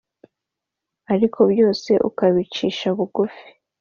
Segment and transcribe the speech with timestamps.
[1.11, 3.47] aliko byose ukabicisha bugufi